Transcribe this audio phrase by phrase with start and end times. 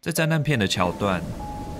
[0.00, 1.20] 在灾难片的桥段，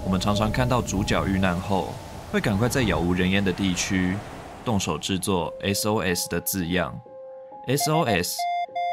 [0.05, 1.95] 我们常常看到主角遇难后，
[2.31, 4.15] 会赶快在杳无人烟的地区
[4.63, 7.01] 动手制作 SOS 的字样。
[7.67, 8.35] SOS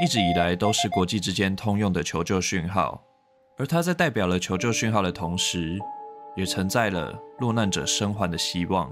[0.02, 3.04] 一直以来都是国际之间通用的求救讯号，
[3.58, 5.77] 而它在代表了求救讯号的同时，
[6.38, 8.90] 也承载了落难者生还的希望。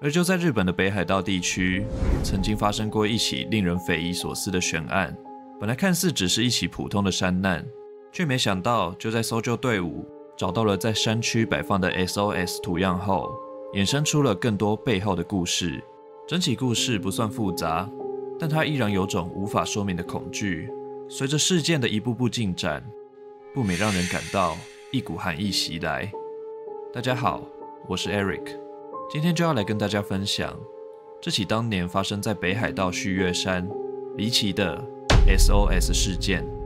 [0.00, 1.84] 而就在日本的北海道地区，
[2.24, 5.14] 曾经发生过一起令人匪夷所思的悬案。
[5.60, 7.62] 本来看似只是一起普通的山难。
[8.12, 10.04] 却没想到，就在搜救队伍
[10.36, 13.32] 找到了在山区摆放的 SOS 图样后，
[13.74, 15.82] 衍生出了更多背后的故事。
[16.26, 17.88] 整起故事不算复杂，
[18.38, 20.70] 但它依然有种无法说明的恐惧。
[21.08, 22.84] 随着事件的一步步进展，
[23.54, 24.56] 不免让人感到
[24.92, 26.10] 一股寒意袭来。
[26.92, 27.42] 大家好，
[27.86, 28.58] 我是 Eric，
[29.10, 30.58] 今天就要来跟大家分享
[31.20, 33.68] 这起当年发生在北海道旭月山
[34.16, 34.82] 离奇的
[35.26, 36.57] SOS 事件。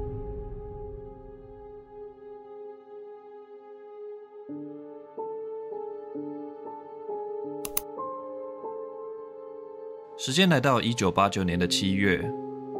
[10.24, 12.22] 时间来到一九八九年的七月，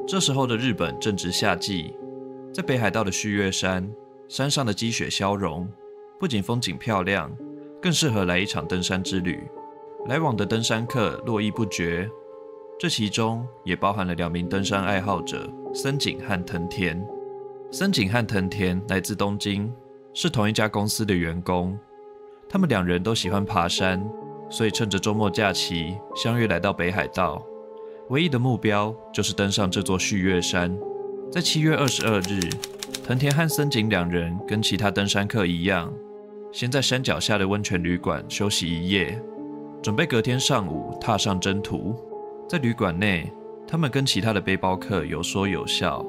[0.07, 1.93] 这时候的日本正值夏季，
[2.55, 3.93] 在北海道的旭月山，
[4.29, 5.69] 山上的积雪消融，
[6.21, 7.37] 不仅风景漂亮，
[7.81, 9.43] 更适合来一场登山之旅。
[10.07, 12.09] 来往的登山客络绎不绝，
[12.79, 17.05] 这其中也包含了两名登山爱好者森井和藤田。
[17.73, 19.69] 森井和藤田来自东京，
[20.15, 21.77] 是同一家公司的员工，
[22.49, 24.01] 他们两人都喜欢爬山。
[24.53, 27.43] 所以趁着周末假期相约来到北海道，
[28.11, 30.77] 唯一的目标就是登上这座旭月山。
[31.31, 32.39] 在七月二十二日，
[33.03, 35.91] 藤田和森井两人跟其他登山客一样，
[36.53, 39.19] 先在山脚下的温泉旅馆休息一夜，
[39.83, 41.97] 准备隔天上午踏上征途。
[42.47, 43.33] 在旅馆内，
[43.67, 46.05] 他们跟其他的背包客有说有笑，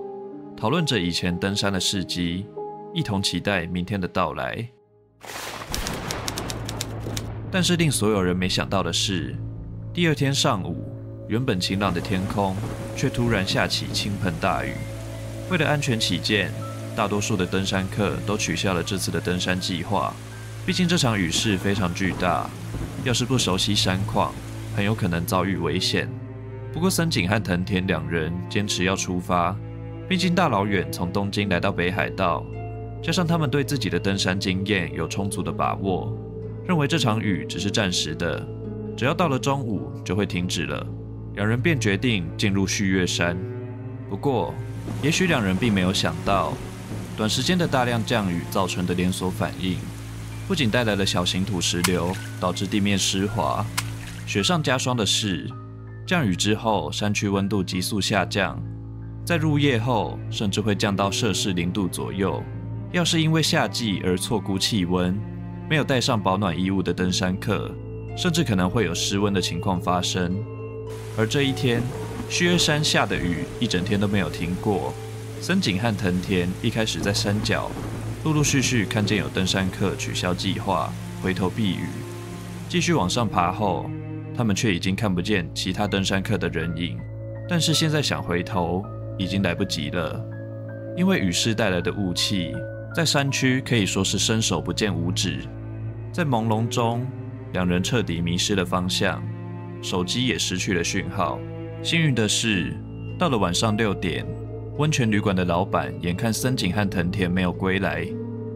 [0.58, 2.46] 讨论着以前登山的事迹，
[2.94, 4.68] 一同期待明天的到来。
[7.54, 9.36] 但是令所有人没想到的是，
[9.94, 10.92] 第二天上午，
[11.28, 12.56] 原本晴朗的天空
[12.96, 14.74] 却突然下起倾盆大雨。
[15.52, 16.52] 为了安全起见，
[16.96, 20.12] 大多数的登山客都取消了这次的登山计划。
[20.66, 22.50] 毕竟这场雨势非常巨大，
[23.04, 24.34] 要是不熟悉山况，
[24.76, 26.10] 很有可能遭遇危险。
[26.74, 29.56] 不过森井和藤田两人坚持要出发，
[30.10, 32.44] 毕竟大老远从东京来到北海道，
[33.00, 36.18] 加上他们对自己的登山经验有充足的把握。
[36.66, 38.46] 认为这场雨只是暂时的，
[38.96, 40.86] 只要到了中午就会停止了。
[41.36, 43.38] 两人便决定进入旭月山。
[44.10, 44.54] 不过，
[45.02, 46.54] 也许两人并没有想到，
[47.18, 49.78] 短时间的大量降雨造成的连锁反应，
[50.48, 53.66] 不仅带来了小型土石流，导致地面湿滑。
[54.26, 55.50] 雪上加霜的是，
[56.06, 58.62] 降雨之后山区温度急速下降，
[59.26, 62.42] 在入夜后甚至会降到摄氏零度左右。
[62.92, 65.20] 要是因为夏季而错估气温，
[65.70, 67.72] 没有带上保暖衣物的登山客，
[68.16, 70.36] 甚至可能会有失温的情况发生。
[71.18, 71.82] 而这一天，
[72.30, 74.94] 薛山下的雨一整天都没有停过。
[75.42, 77.72] 森井和藤田一开始在山脚，
[78.24, 80.92] 陆陆续续看见有登山客取消计划，
[81.22, 81.88] 回头避雨。
[82.70, 83.90] 继续往上爬后，
[84.36, 86.98] 他们却已经看不见其他登山客的人影。
[87.50, 88.84] 但是现在想回头，
[89.18, 90.24] 已经来不及了，
[90.96, 92.54] 因为雨势带来的雾气。
[92.96, 95.40] 在山区可以说是伸手不见五指，
[96.14, 97.04] 在朦胧中，
[97.54, 99.20] 两人彻底迷失了方向，
[99.82, 101.40] 手机也失去了讯号。
[101.82, 102.72] 幸运的是，
[103.18, 104.24] 到了晚上六点，
[104.78, 108.08] 温泉旅馆的老板眼看森井和藤田没有归来，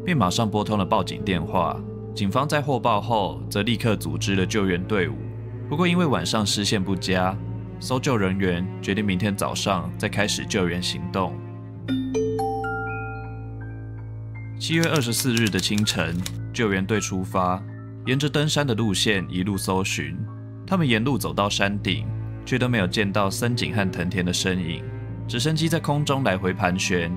[0.06, 1.76] 便马上拨通了报警电话。
[2.14, 5.16] 警方在获报后，则立刻组织了救援队伍。
[5.68, 7.36] 不过因为晚上视线不佳，
[7.80, 11.36] 搜救人员决定明天早上再开始救援行动。
[14.60, 16.16] 七月二十四日的清晨，
[16.52, 17.64] 救援队出发，
[18.08, 20.18] 沿着登山的路线一路搜寻。
[20.66, 22.08] 他们沿路走到山顶，
[22.44, 24.84] 却都没有见到森井和藤田的身影。
[25.28, 27.16] 直升机在空中来回盘旋，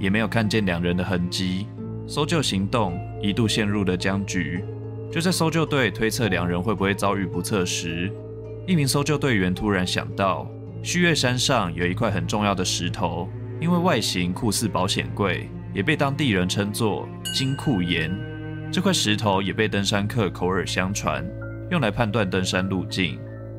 [0.00, 1.68] 也没有看见两人的痕迹。
[2.08, 4.64] 搜救行动一度陷入了僵局。
[5.10, 8.12] 就在搜救队推测两人会不会遭遇不测时，
[8.66, 10.50] 一名搜救队员突然想到，
[10.82, 13.28] 旭月山上有一块很重要的石头，
[13.60, 15.48] 因为外形酷似保险柜。
[15.74, 18.10] 也被当地人称作金库岩，
[18.70, 21.24] 这块石头也被登山客口耳相传，
[21.70, 23.18] 用来判断登山路径。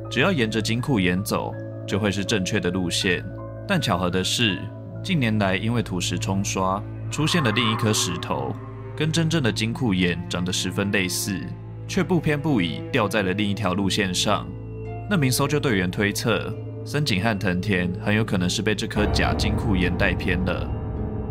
[0.10, 1.52] 只要沿着金库岩走，
[1.88, 3.26] 就会是正确的路线。
[3.68, 4.60] 但巧合的是，
[5.04, 8.54] 近年来因为土石冲刷，出现了另一颗石头，
[8.96, 11.42] 跟真正的金库岩长得十分类似，
[11.88, 14.48] 却不偏不倚掉在了另一条路线上。
[15.10, 16.54] 那名搜救队员推测，
[16.86, 20.70] 森井和藤田很有可能是被这颗假金库岩带偏了。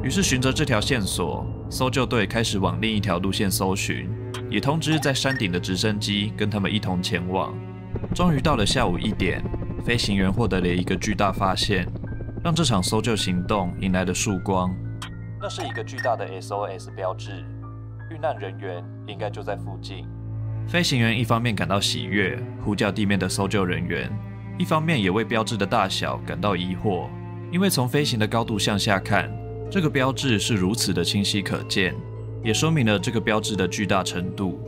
[0.03, 4.11] 于是循着这条线索，搜救队开始往另一条路线搜寻，
[4.51, 7.55] 也通知在山顶的直升机跟他们一同前往。
[8.13, 9.41] 终于到了下午一点，
[9.85, 11.87] 飞行员获得了一个巨大发现，
[12.43, 14.75] 让这场搜救行动迎来了曙光。
[15.41, 17.45] 那是一个巨大的 SOS 标志，
[18.11, 20.05] 遇难人员应该就在附近。
[20.67, 24.11] 飞行员一方面感到喜悦，呼叫地面的搜救人员，
[24.59, 27.09] 一方面也为标志的大小感到疑惑，
[27.53, 29.31] 因为从飞行的高度向下看，
[29.73, 31.95] 这个标志是如此的清晰可见，
[32.45, 34.61] 也说明了这个标志的巨大程度。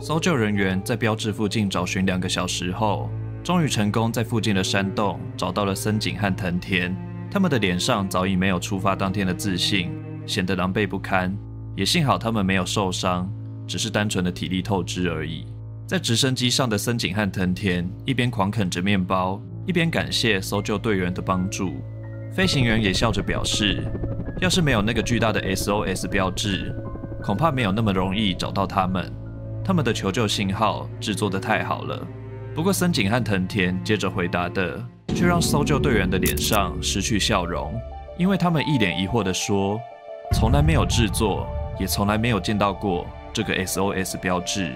[0.00, 3.08] 搜救人员在标志附近找寻两个小时后，
[3.44, 6.96] 终于成功在附近的山洞找到了森井和藤田，
[7.30, 9.92] 他们的脸上早已没有出发当天的自信。
[10.26, 11.32] 显得狼狈不堪，
[11.76, 13.30] 也幸好他们没有受伤，
[13.68, 15.46] 只是单纯的体力透支而已。
[15.86, 21.74] 在直升机上的森井和藤田一边狂啃着面包，一边感谢搜救队员的帮助。
[22.32, 23.84] 飞行员也笑着表示，
[24.40, 26.74] 要是没有那个巨大的 SOS 标志，
[27.22, 29.12] 恐怕没有那么容易找到他们。
[29.62, 32.06] 他们的求救信号制作得太好了。
[32.54, 34.82] 不过森井和藤田接着回答的，
[35.14, 37.78] 却让搜救队员的脸上失去笑容，
[38.16, 39.78] 因为他们一脸疑惑地说。
[40.32, 41.44] 从来没有制作，
[41.76, 44.74] 也从来没有见到过这个 SOS 标志。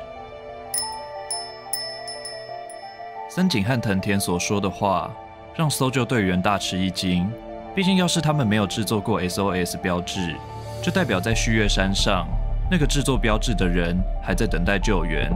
[3.30, 5.14] 森井和藤田所说的话，
[5.54, 7.30] 让搜救队员大吃一惊。
[7.74, 10.36] 毕竟，要是他们没有制作过 SOS 标志，
[10.80, 12.24] 就代表在旭月山上
[12.70, 15.28] 那个制作标志的人还在等待救援。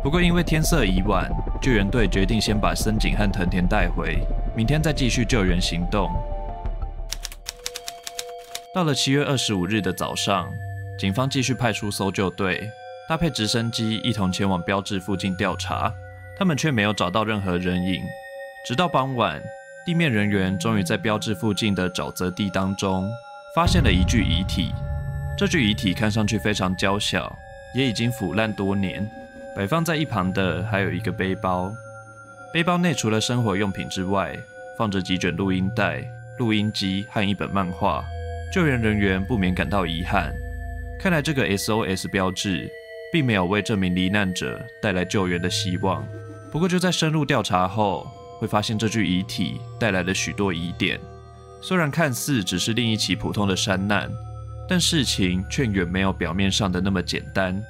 [0.00, 1.28] 不过，因为天色已晚，
[1.60, 4.18] 救援队决定先把森井和藤田带回，
[4.54, 6.08] 明天再继续救援行动。
[8.72, 10.48] 到了七月二十五日的早上，
[10.96, 12.70] 警方继续派出搜救队，
[13.08, 15.92] 搭配直升机一同前往标志附近调查，
[16.38, 18.00] 他们却没有找到任何人影。
[18.64, 19.42] 直到傍晚，
[19.86, 23.10] 地面人员终于在标志附近的沼泽地当中
[23.54, 24.72] 发现了一具遗体。
[25.36, 27.34] 这具遗体看上去非常娇小，
[27.74, 29.08] 也已经腐烂多年。
[29.56, 31.72] 摆放在一旁的还有一个背包，
[32.52, 34.36] 背包内除了生活用品之外，
[34.78, 36.04] 放着几卷录音带、
[36.38, 38.04] 录音机和一本漫画。
[38.52, 40.32] 救援人员不免感到遗憾，
[41.00, 42.68] 看来这个 SOS 标志
[43.12, 46.06] 并没有为这名罹难者带来救援的希望。
[46.52, 48.06] 不过，就在深入调查后，
[48.40, 50.98] 会发现这具遗体带来了许多疑点。
[51.60, 54.10] 虽然看似只是另一起普通的山难，
[54.66, 57.62] 但事情却远没有表面上的那么简单。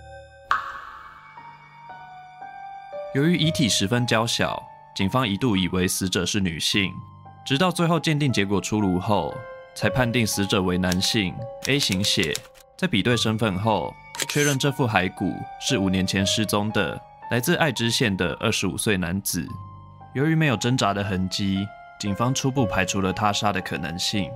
[3.15, 4.63] 由于遗体十分娇小，
[4.95, 6.93] 警方一度以为死者是女性，
[7.45, 9.37] 直到最后鉴定结果出炉后。
[9.73, 11.33] 才判定死者为男性
[11.69, 12.35] A 型血，
[12.77, 13.95] 在比对身份后，
[14.29, 17.01] 确认这副骸骨是五年前失踪的
[17.31, 19.47] 来自爱知县的二十五岁男子。
[20.13, 21.65] 由于没有挣扎的痕迹，
[22.01, 24.29] 警方初步排除了他杀的可能性。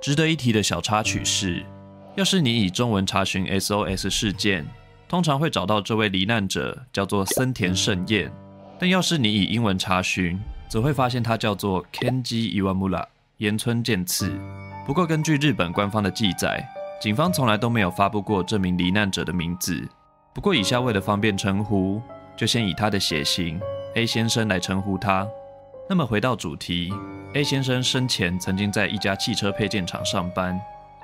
[0.00, 1.66] 值得一提的小插曲是，
[2.14, 4.66] 要是你以中文查询 SOS 事件，
[5.06, 8.30] 通常会找到这位罹难者叫做森田胜彦，
[8.78, 13.04] 但要是你以英文查询，则会发现他叫做 Kenji Iwamura
[13.36, 14.32] 岩村健次。
[14.86, 16.66] 不过，根据日本官方的记载，
[17.02, 19.86] 警方从来都没有发布过这名罹难者的名字。
[20.32, 22.00] 不过，以下为了方便称呼，
[22.34, 23.60] 就先以他的血型
[23.98, 25.28] A 先生来称呼他。
[25.88, 26.94] 那么，回到主题
[27.34, 30.56] ，A 先生生前曾经在一家汽车配件厂上班。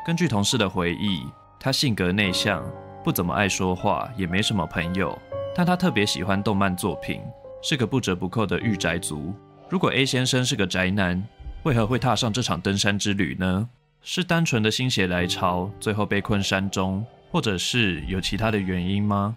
[0.06, 1.26] 根据同事的回忆，
[1.58, 2.64] 他性格内向，
[3.02, 5.18] 不怎么爱说话，也没什么朋友。
[5.56, 7.20] 但他特别喜欢动漫作品，
[7.64, 9.34] 是个不折不扣的御宅族。
[9.68, 11.20] 如果 A 先生是个宅男，
[11.64, 13.68] 为何会踏上这场登山之旅呢？
[14.02, 19.36] 是单纯的心血来潮，最后被困山中，或者是有其他的原因吗？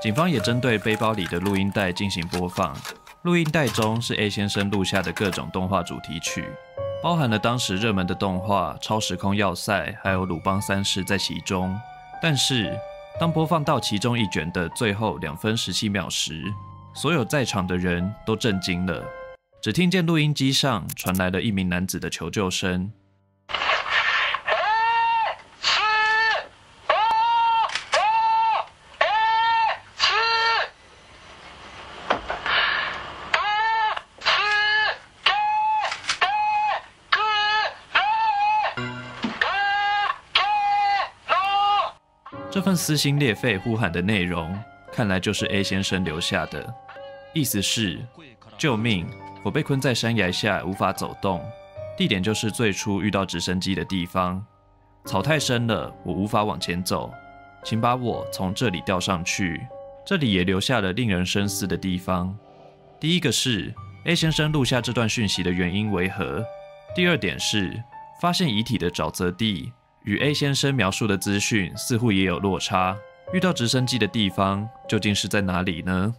[0.00, 2.72] 警方也针对背包里的录音带进行播放，
[3.22, 6.44] 录音带中是 A 先生录下的各种动画主题曲，
[7.02, 11.76] 包含了当时热门的动画《超时空要塞》还有《鲁邦三世》在其中。
[12.22, 12.78] 但是，
[13.18, 16.44] 当播放到其中一卷的最后两分十七秒时，
[16.94, 19.04] 所有在场的人都震惊了，
[19.60, 22.92] 只听见录音机上传来了一名男子的求救声。
[42.58, 44.52] 这份撕心裂肺呼喊的内容，
[44.90, 46.74] 看来就是 A 先生留下的，
[47.32, 48.04] 意思是：
[48.58, 49.06] 救命！
[49.44, 51.40] 我被困在山崖下，无法走动。
[51.96, 54.44] 地点就是最初遇到直升机的地方。
[55.04, 57.12] 草太深了，我无法往前走，
[57.62, 59.64] 请把我从这里吊上去。
[60.04, 62.36] 这里也留下了令人深思的地方。
[62.98, 63.72] 第一个是
[64.06, 66.44] A 先生录下这段讯息的原因为何？
[66.92, 67.80] 第二点是
[68.20, 69.72] 发现遗体的沼泽地
[70.08, 72.96] 与 A 先生描述的资讯似乎也有落差。
[73.34, 76.14] 遇到直升机的地方究竟是在哪里呢？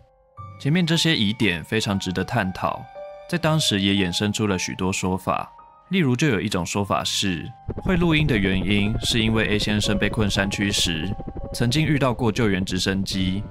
[0.61, 2.85] 前面这些疑点非常值得探讨，
[3.27, 5.51] 在当时也衍生出了许多说法。
[5.89, 11.09] 例如，就有一种说法是，会录音的原因是因为 A 先生被困山区时，
[11.51, 13.41] 曾经遇到过救援直升机，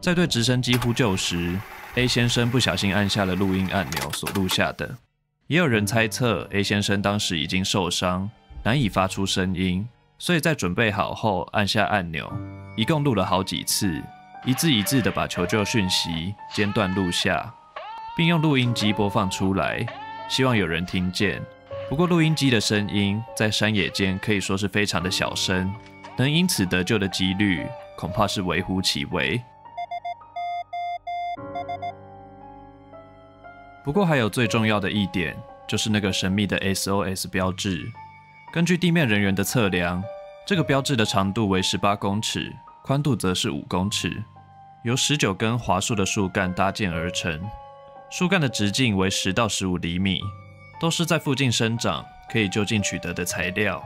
[0.00, 1.58] 在对直升机呼救时
[1.96, 4.88] ，A 先生不小心按下了录音按钮所录下的。
[5.48, 8.30] 也有人猜测 A 先生当时已经受伤，
[8.62, 9.88] 难以发出声音，
[10.18, 12.30] 所以在准备好后按下按钮，
[12.76, 14.02] 一共录了好几次，
[14.44, 17.52] 一字一字的把求救讯息间断录下，
[18.14, 19.86] 并用录音机播放出来，
[20.28, 21.40] 希望有人听见。
[21.88, 25.74] 不过，录音机的声音在山野间可以说是非常的小声，
[26.16, 29.42] 能因此得救的几率恐怕是微乎其微。
[33.82, 35.34] 不过，还有最重要的一点，
[35.66, 37.90] 就是那个神秘的 SOS 标志。
[38.52, 40.02] 根据地面人员的测量，
[40.44, 42.52] 这个标志的长度为十八公尺，
[42.82, 44.20] 宽度则是五公尺，
[44.82, 47.40] 由十九根滑树的树干搭建而成，
[48.10, 50.20] 树干的直径为十到十五厘米。
[50.80, 53.80] 都是在附近生长，可以就近取得的材料，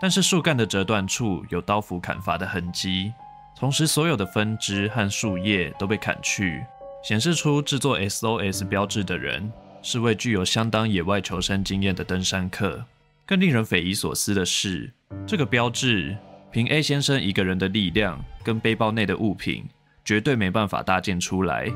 [0.00, 3.12] 但是树干的折断处有刀斧砍伐的痕迹，
[3.58, 6.64] 同时所有的分枝和树叶都被砍去，
[7.02, 9.50] 显示出制作 SOS 标志的人
[9.82, 12.84] 是位具有相当野外求生经验的登山客。
[13.26, 14.92] 更令人匪夷所思的是，
[15.26, 16.16] 这个标志
[16.52, 19.68] 凭 A 先生一个人的力量跟背包内的物品，
[20.04, 21.70] 绝对没办法搭建出来。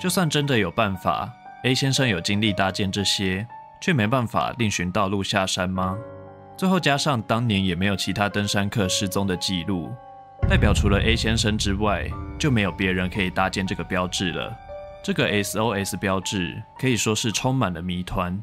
[0.00, 3.46] 就算真的有办法，A 先生有精力搭建这些。
[3.80, 5.96] 却没办法另寻道路下山吗？
[6.56, 9.92] 最后加上当年也没有其他登山客失踪的记录，
[10.48, 14.52] 代表除了 A 先生之外，就没有别人可以搭建这个标志了。
[15.00, 18.36] 这个 SOS 标志可以说是充满了谜团。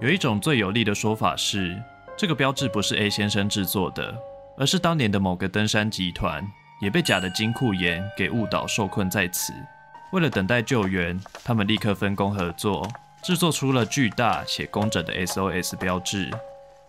[0.00, 1.78] 有一种最有力的说法是，
[2.16, 4.16] 这个标志不是 A 先生制作的，
[4.56, 6.42] 而是当年的某个登山集团
[6.80, 9.52] 也被假的金库岩给误导，受困在此。
[10.12, 12.88] 为了等待救援，他们立刻分工合作。
[13.22, 16.30] 制作出了巨大且工整的 SOS 标志，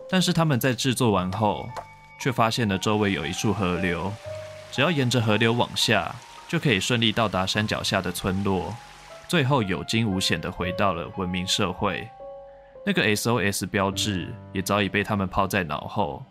[0.08, 1.68] 但是他们在制作完后，
[2.18, 4.10] 却发现了周围有一处河流，
[4.70, 6.14] 只要沿着河流往下，
[6.48, 8.74] 就可以顺利到达山脚下的村落，
[9.28, 12.08] 最后有惊无险地回到了文明社会。
[12.84, 16.24] 那个 SOS 标志也早已被他们抛在脑后，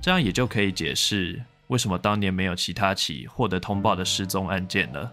[0.00, 5.10] 这样也就可以解释为什么当年没有其他起获得通报的失踪案件了。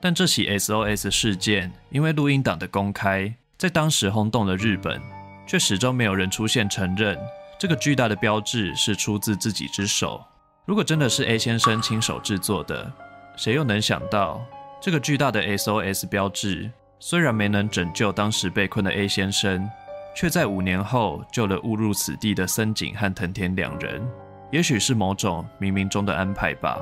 [0.00, 5.00] 但这起 SOS 事件因为录音档的公开，在当时轰动了日本，
[5.46, 7.18] 却始终没有人出现承认
[7.58, 10.22] 这个巨大的标志是出自自己之手。
[10.66, 12.92] 如果真的是 A 先生亲手制作的，
[13.36, 14.44] 谁又能想到
[14.80, 19.70] 这个巨大的 SOS 标志虽然没能拯救当时被困的 A 先生，
[20.14, 24.06] 却在五年后救了误入此地的森井和藤田两人。
[24.52, 26.78] 也许是某种冥冥中的安排吧。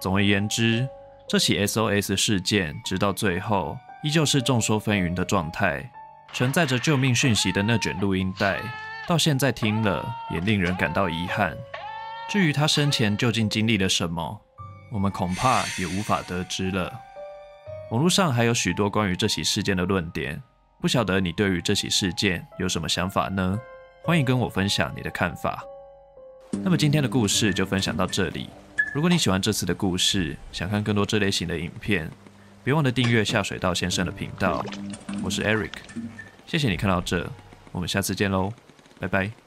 [0.00, 0.88] 总而言之，
[1.28, 5.90] 这起 SOS 事件直到最后，依旧是众说纷纭的状态，
[6.32, 8.60] 承载着救命讯息的那卷录音带，
[9.08, 11.56] 到现在听了也令人感到遗憾。
[12.28, 14.40] 至于他生前究竟经历了什么，
[14.92, 16.92] 我们恐怕也无法得知了。
[17.90, 20.42] 网络上还有许多关于这起事件的论点，
[20.80, 23.58] 不晓得你对于这起事件有什么想法呢？
[24.02, 25.64] 欢迎跟我分享你的看法。
[26.62, 28.50] 那么今天的故事就分享到这里。
[28.94, 32.10] 如果你喜欢这次的故事，想看更多这类型的影片，
[32.62, 34.64] 别忘了订阅下水道先生的频道，
[35.22, 35.72] 我是 Eric，
[36.46, 37.28] 谢谢你看到这，
[37.72, 38.52] 我们下次见喽，
[39.00, 39.43] 拜拜。